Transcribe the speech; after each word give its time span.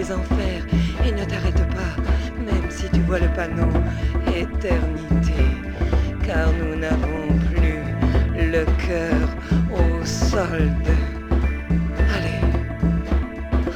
des 0.00 0.12
enfers 0.12 0.62
et 1.04 1.12
ne 1.12 1.24
t'arrête 1.24 1.64
pas, 1.78 1.94
même 2.38 2.70
si 2.70 2.88
tu 2.90 3.00
vois 3.00 3.18
le 3.18 3.28
panneau 3.28 3.72
éternité, 4.44 5.42
car 6.26 6.46
nous 6.58 6.74
n'avons 6.76 7.26
plus 7.50 7.82
le 8.54 8.64
cœur 8.86 9.26
au 9.80 10.04
solde. 10.04 10.90
Allez, 12.14 12.40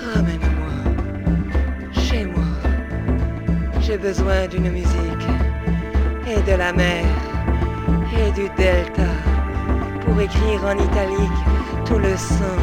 ramène-moi 0.06 0.76
chez 1.92 2.24
moi. 2.24 2.52
J'ai 3.80 3.98
besoin 3.98 4.46
d'une 4.46 4.70
musique 4.70 5.28
et 6.26 6.40
de 6.50 6.56
la 6.56 6.72
mer 6.72 7.04
et 8.20 8.30
du 8.32 8.48
delta 8.56 9.10
pour 10.02 10.18
écrire 10.20 10.60
en 10.64 10.76
italique 10.88 11.40
tout 11.84 11.98
le 11.98 12.16
sang, 12.16 12.60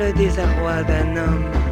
le 0.00 0.12
désarroi 0.12 0.82
d'un 0.82 1.16
homme. 1.16 1.67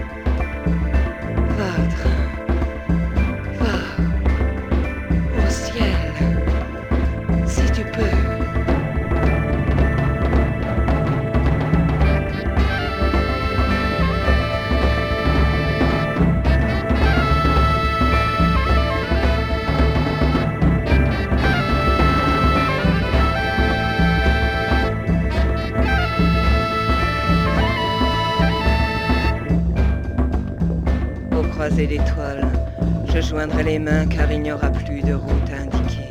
Les 33.64 33.78
mains 33.78 34.06
car 34.06 34.30
il 34.30 34.42
n'y 34.42 34.52
aura 34.52 34.70
plus 34.70 35.02
de 35.02 35.14
route 35.14 35.50
indiquée. 35.50 36.10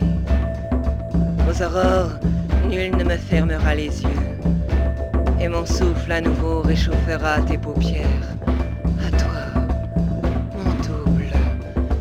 Aux 1.50 1.62
aurores, 1.62 2.20
nul 2.70 2.96
ne 2.98 3.04
me 3.04 3.18
fermera 3.18 3.76
les 3.76 4.04
yeux. 4.04 4.26
Et 5.40 5.48
mon 5.48 5.66
souffle 5.66 6.12
à 6.12 6.22
nouveau 6.22 6.62
réchauffera 6.62 7.42
tes 7.42 7.58
paupières. 7.58 8.28
À 9.06 9.12
toi, 9.12 9.64
mon 10.54 10.72
double, 10.84 11.32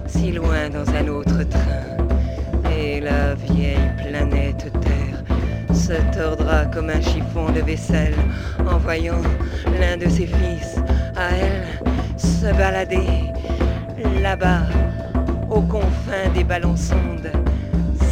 si 0.06 0.32
loin 0.32 0.70
dans 0.70 0.88
un 0.94 1.08
autre 1.08 1.42
train. 1.44 2.72
Et 2.76 3.00
la 3.00 3.34
vieille 3.34 3.90
planète 3.98 4.70
Terre 4.80 5.74
se 5.74 5.94
tordra 6.16 6.66
comme 6.66 6.90
un 6.90 7.00
chiffon 7.00 7.50
de 7.52 7.60
vaisselle 7.60 8.16
en 8.66 8.78
voyant 8.78 9.22
l'un 9.80 9.96
de 9.96 10.08
ses 10.08 10.26
fils 10.26 10.76
à 11.16 11.34
elle 11.36 11.64
se 12.16 12.46
balader 12.56 13.06
là-bas 14.22 14.62
des 16.44 16.48
ballons 16.48 16.76
sondes, 16.76 17.30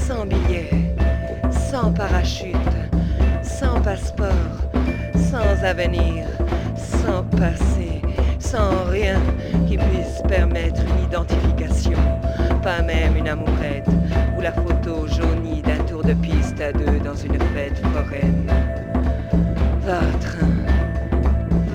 sans 0.06 0.24
billets, 0.24 0.70
sans 1.50 1.92
parachute, 1.92 2.56
sans 3.42 3.80
passeport, 3.80 4.28
sans 5.14 5.64
avenir, 5.64 6.26
sans 6.76 7.24
passé, 7.24 8.00
sans 8.38 8.84
rien 8.90 9.20
qui 9.68 9.76
puisse 9.76 10.22
permettre 10.28 10.80
une 10.80 11.04
identification, 11.04 11.98
pas 12.62 12.82
même 12.82 13.16
une 13.16 13.28
amourette 13.28 13.88
ou 14.38 14.40
la 14.40 14.52
photo 14.52 15.06
jaunie 15.06 15.62
d'un 15.62 15.82
tour 15.84 16.02
de 16.02 16.14
piste 16.14 16.60
à 16.60 16.72
deux 16.72 17.00
dans 17.04 17.16
une 17.16 17.38
fête 17.54 17.80
foraine. 17.92 18.50
Va, 19.84 20.00
train, 20.20 20.48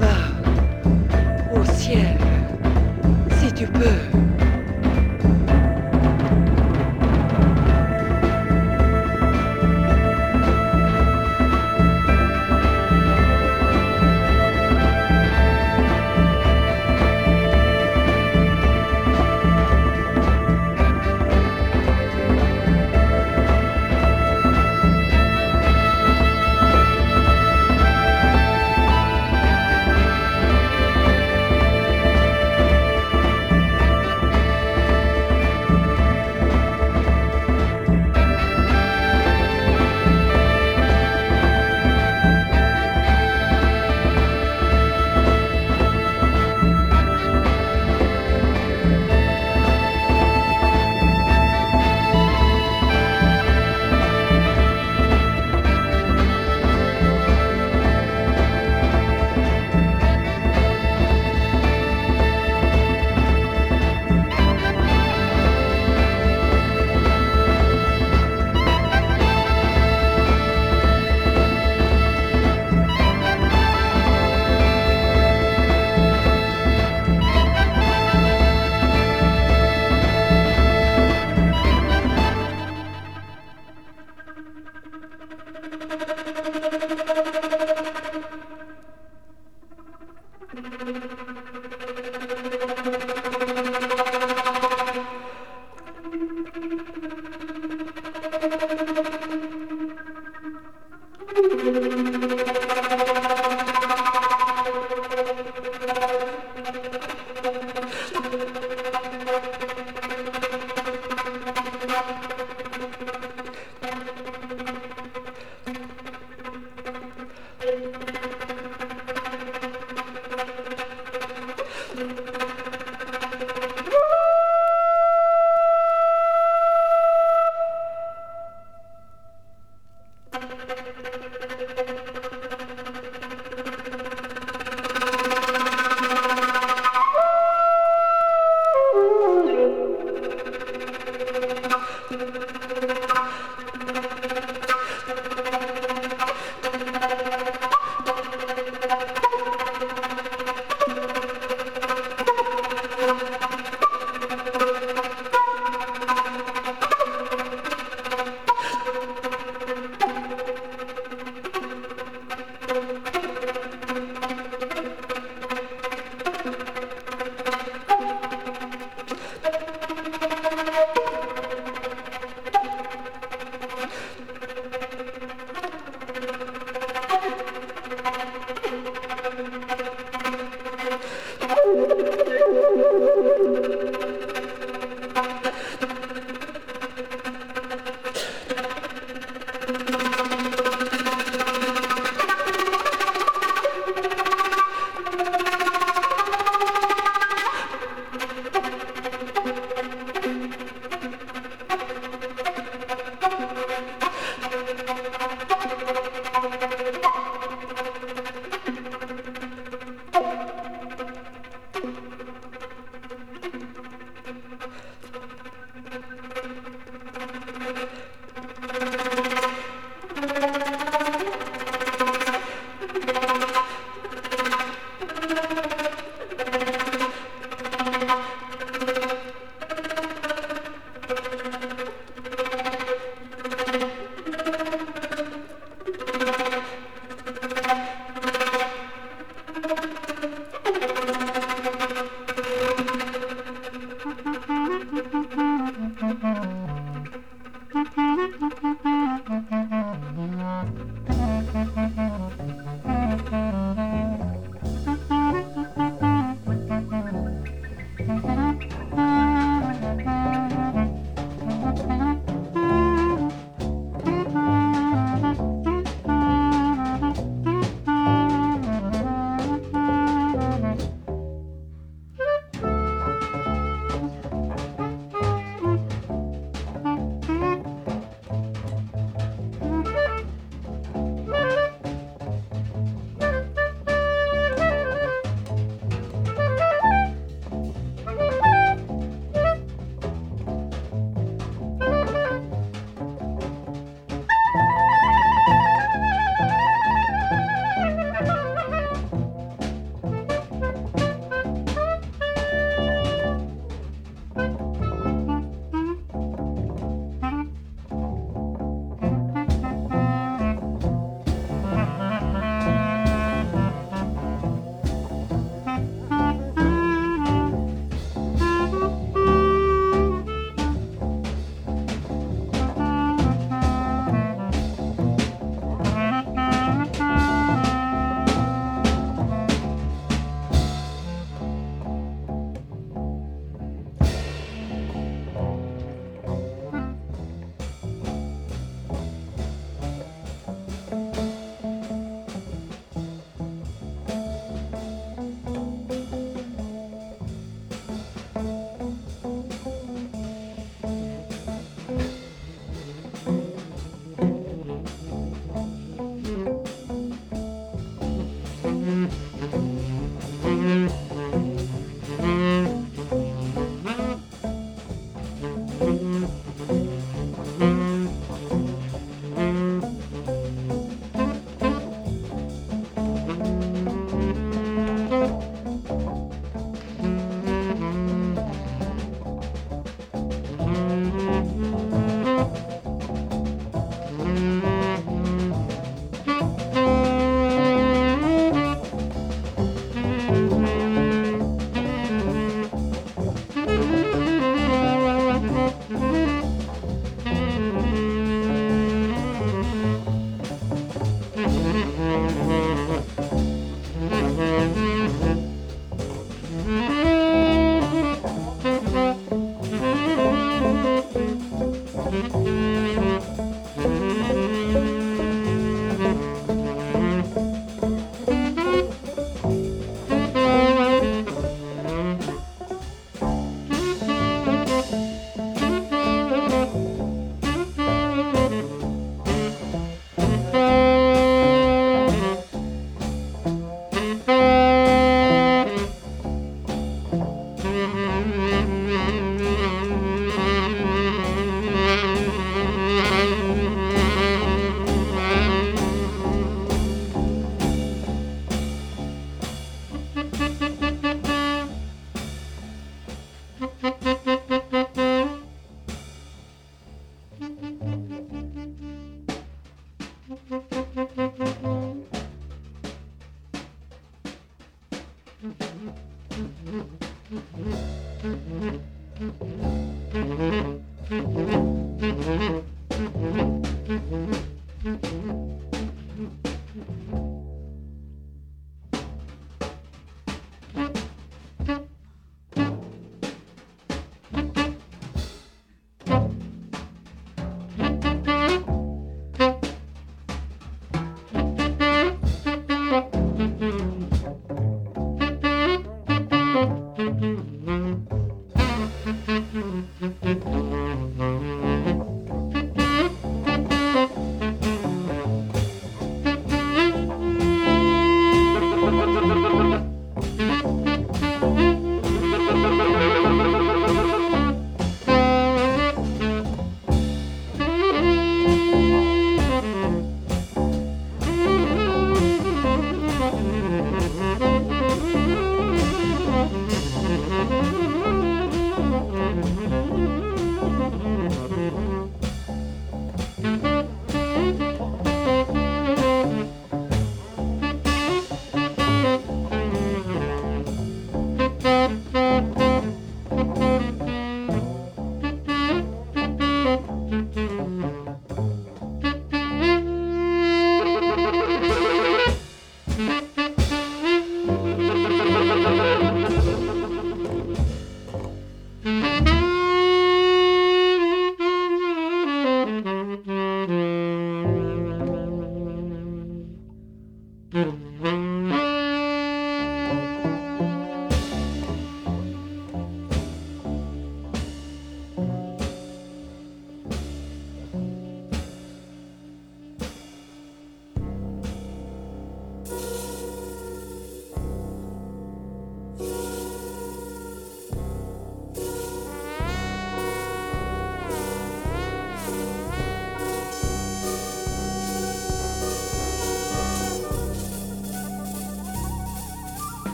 va 0.00 1.58
au 1.58 1.64
ciel, 1.64 2.16
si 3.40 3.52
tu 3.52 3.66
peux. 3.66 4.25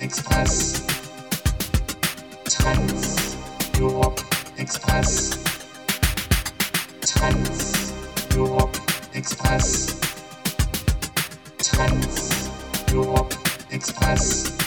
Express. 0.00 0.86
Trans 2.44 3.36
Europe 3.78 4.20
Express. 4.56 5.44
Trans 7.04 7.92
Europe 8.36 8.76
Express. 9.14 10.00
Trans 11.58 12.48
Europe 12.92 13.34
Express. 13.70 14.57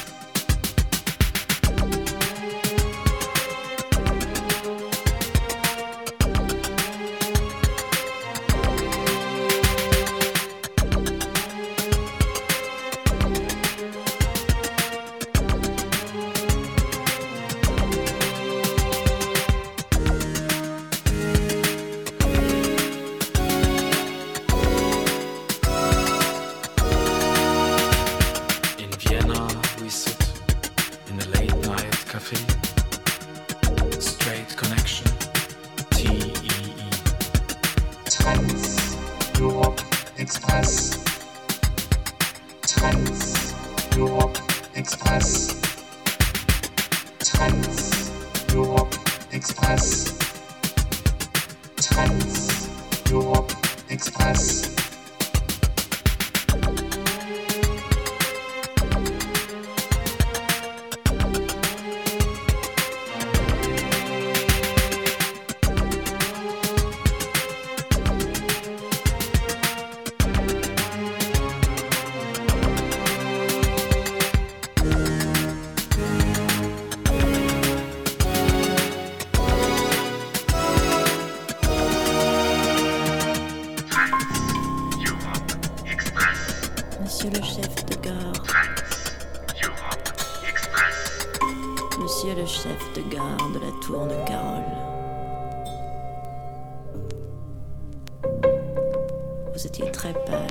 Vous 99.62 99.68
étiez 99.68 99.92
très 99.92 100.12
pâle 100.12 100.48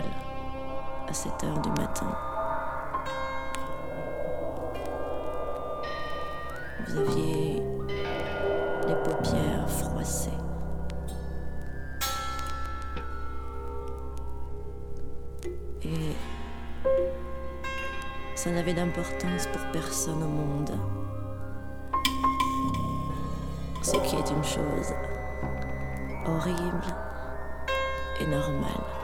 à 1.09 1.13
7 1.13 1.33
heures 1.43 1.59
du 1.63 1.71
matin. 1.71 2.17
Vous 6.87 6.97
aviez 6.97 7.61
les 8.87 8.95
paupières 9.03 9.69
froissées. 9.69 10.31
Et 15.83 16.15
ça 18.37 18.51
n'avait 18.53 18.75
d'importance 18.75 19.49
pour 19.49 19.73
personne 19.73 20.23
au 20.23 20.29
monde. 20.29 20.71
Ce 23.83 23.97
qui 23.97 24.15
est 24.15 24.31
une 24.31 24.45
chose 24.45 24.95
horrible 26.27 26.95
et 28.21 28.27
normale. 28.29 29.00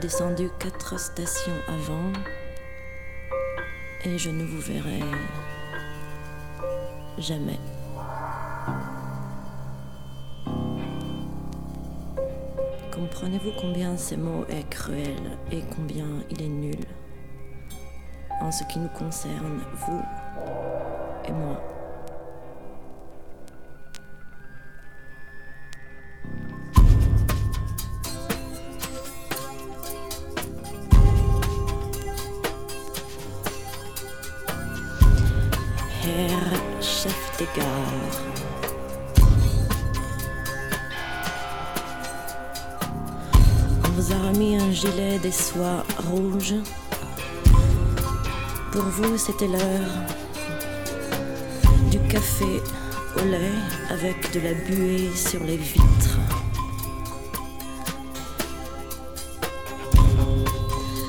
Descendu 0.00 0.48
quatre 0.58 0.98
stations 0.98 1.52
avant. 1.68 2.12
Et 4.04 4.16
je 4.16 4.30
ne 4.30 4.44
vous 4.44 4.60
verrai 4.60 5.00
jamais. 7.18 7.58
Comprenez-vous 12.90 13.52
combien 13.60 13.96
ces 13.98 14.16
mots 14.16 14.46
est 14.48 14.68
cruel 14.70 15.38
et 15.52 15.62
combien 15.76 16.06
il 16.30 16.42
est 16.42 16.48
nul? 16.48 16.84
En 18.40 18.50
ce 18.50 18.64
qui 18.64 18.78
nous 18.78 18.88
concerne, 18.88 19.60
vous 19.74 20.02
et 21.28 21.32
moi 21.32 21.79
rouges. 46.10 46.54
Pour 48.72 48.82
vous, 48.82 49.16
c'était 49.16 49.48
l'heure 49.48 49.90
du 51.90 51.98
café 52.08 52.62
au 53.16 53.24
lait 53.24 53.58
avec 53.90 54.32
de 54.32 54.40
la 54.40 54.54
buée 54.54 55.10
sur 55.14 55.42
les 55.44 55.56
vitres. 55.56 56.18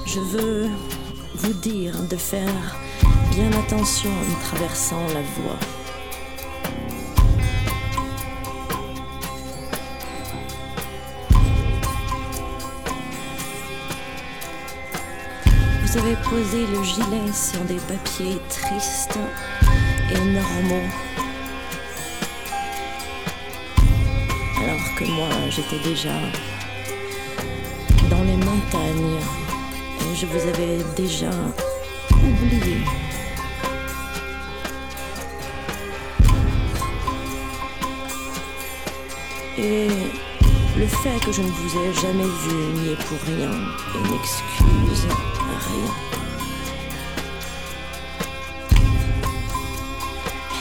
Je 0.06 0.20
veux 0.20 0.70
vous 1.36 1.54
dire 1.54 1.94
de 2.10 2.16
faire 2.16 2.76
bien 3.32 3.52
attention 3.60 4.10
en 4.10 4.40
traversant 4.46 5.06
la 5.14 5.22
voie. 5.22 5.81
Avez 16.04 16.16
posé 16.16 16.66
le 16.66 16.84
gilet 16.84 17.32
sur 17.32 17.60
des 17.66 17.76
papiers 17.76 18.42
tristes 18.50 19.20
et 20.10 20.20
normaux. 20.20 20.90
Alors 24.58 24.96
que 24.98 25.04
moi, 25.06 25.30
j'étais 25.52 25.78
déjà 25.88 26.16
dans 28.10 28.24
les 28.24 28.36
montagnes 28.36 29.20
et 30.00 30.16
je 30.16 30.26
vous 30.26 30.48
avais 30.48 30.80
déjà 30.96 31.30
oublié. 32.12 32.78
Et 39.60 39.88
le 40.80 40.88
fait 40.88 41.24
que 41.24 41.32
je 41.32 41.42
ne 41.44 41.52
vous 41.52 41.78
ai 41.78 41.94
jamais 41.94 42.24
vu 42.24 42.80
n'y 42.80 42.94
est 42.94 43.06
pour 43.06 43.20
rien 43.28 43.52
et 43.94 44.10
n'excuse 44.10 45.08
rien. 45.68 45.94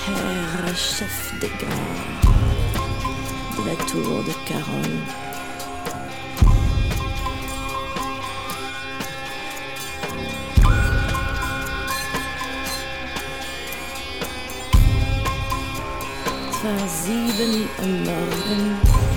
Herr 0.07 0.77
chef 0.77 1.33
de 1.41 1.49
gare 1.61 2.21
de 3.57 3.61
la 3.67 3.77
tour 3.87 4.23
de 4.25 4.35
Carole. 4.49 5.01
war 16.63 16.89
sieben 16.89 17.69
am 17.79 18.05
Morgen. 18.05 19.10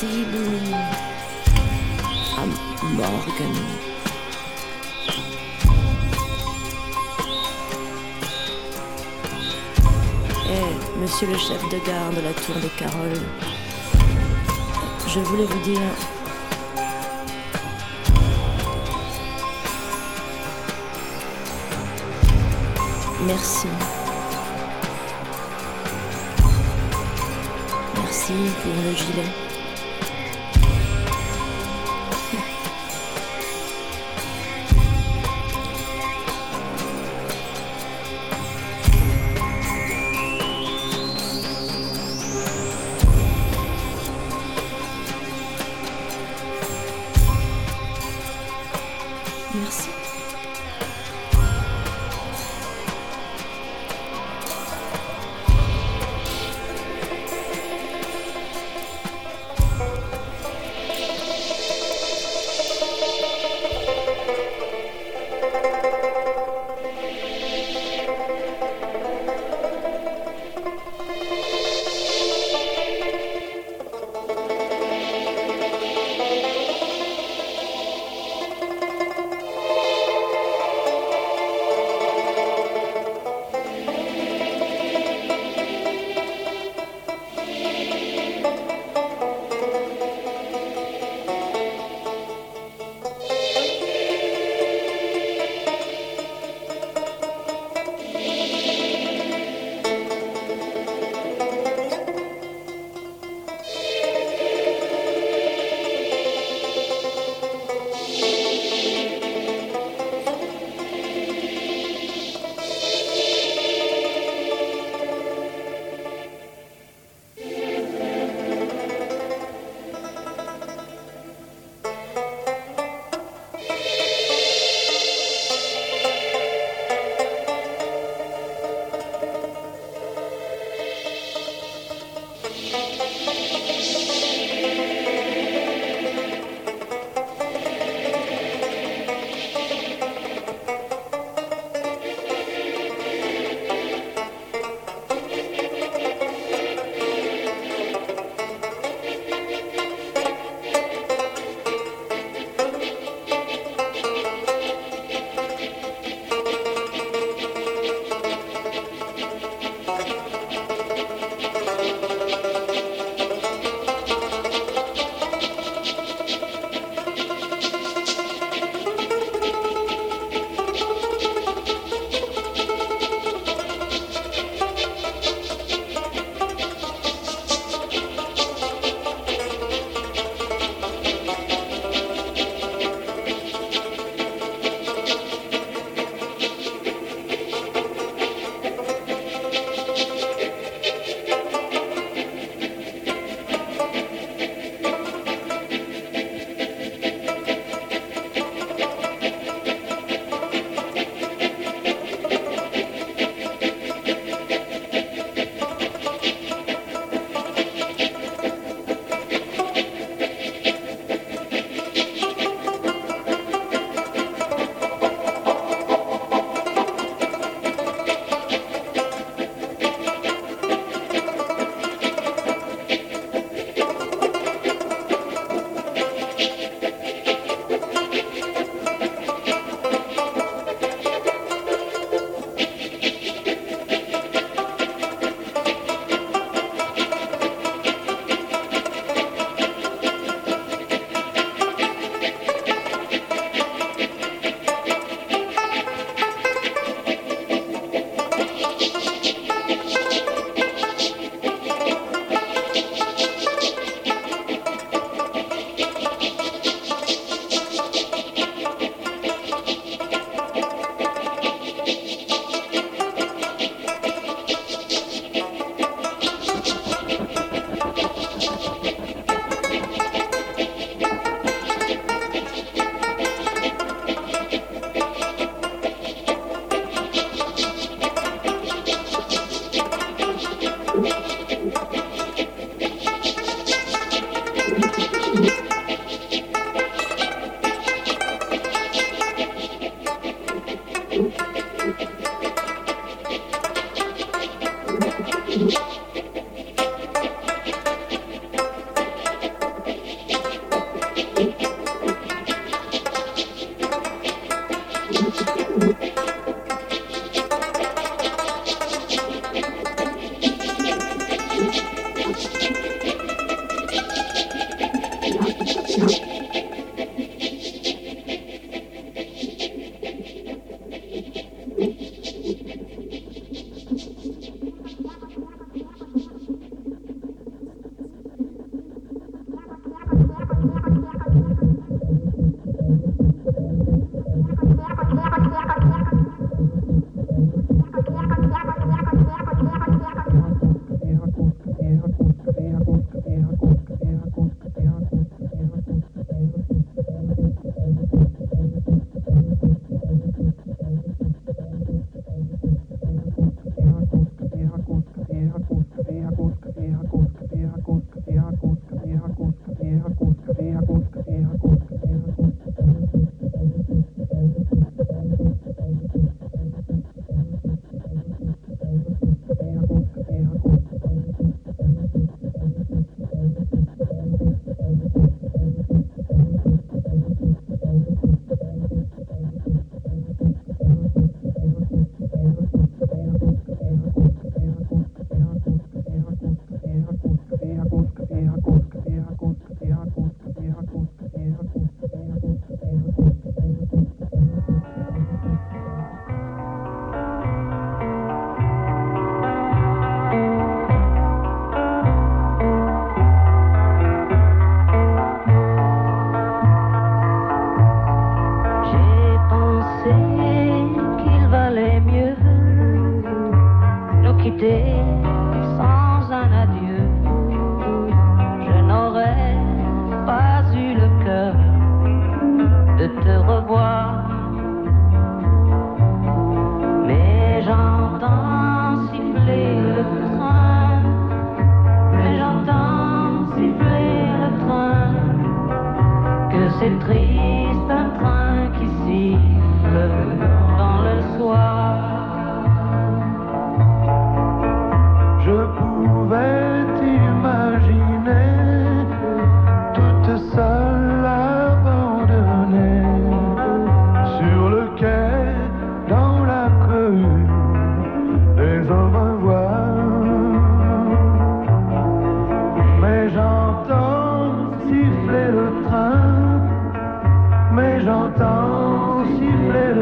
Am 0.00 0.06
Morgen. 2.94 3.54
Eh, 10.46 11.00
monsieur 11.00 11.26
le 11.26 11.36
chef 11.36 11.60
de 11.64 11.84
gare 11.84 12.10
de 12.10 12.20
la 12.20 12.32
tour 12.32 12.54
des 12.62 12.68
Caroles, 12.78 13.26
je 15.08 15.18
voulais 15.18 15.46
vous 15.46 15.62
dire 15.64 15.80
Merci. 23.26 23.66
Merci 27.96 28.32
pour 28.62 28.72
le 28.84 28.94
gilet. 28.94 29.57